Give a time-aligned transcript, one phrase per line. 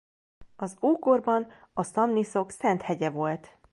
[0.55, 3.57] Az ókorban a szamniszok szent hegye volt.